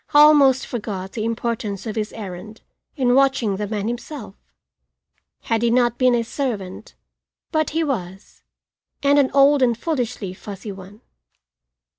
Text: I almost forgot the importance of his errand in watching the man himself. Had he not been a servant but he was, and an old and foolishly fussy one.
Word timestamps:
I 0.15 0.21
almost 0.21 0.65
forgot 0.65 1.11
the 1.11 1.25
importance 1.25 1.85
of 1.85 1.95
his 1.95 2.11
errand 2.13 2.61
in 2.95 3.13
watching 3.13 3.57
the 3.57 3.67
man 3.67 3.87
himself. 3.87 4.33
Had 5.41 5.61
he 5.61 5.69
not 5.69 5.99
been 5.99 6.15
a 6.15 6.23
servant 6.23 6.95
but 7.51 7.69
he 7.69 7.83
was, 7.83 8.41
and 9.03 9.19
an 9.19 9.29
old 9.31 9.61
and 9.61 9.77
foolishly 9.77 10.33
fussy 10.33 10.71
one. 10.71 11.01